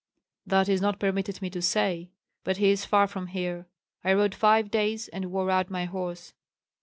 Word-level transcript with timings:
"That 0.47 0.67
is 0.67 0.81
not 0.81 0.97
permitted 0.99 1.43
me 1.43 1.51
to 1.51 1.61
say. 1.61 2.09
But 2.43 2.57
he 2.57 2.71
is 2.71 2.85
far 2.85 3.05
from 3.05 3.27
here; 3.27 3.67
I 4.03 4.13
rode 4.13 4.33
five 4.33 4.71
days, 4.71 5.07
and 5.09 5.25
wore 5.31 5.51
out 5.51 5.69
my 5.69 5.85
horse." 5.85 6.33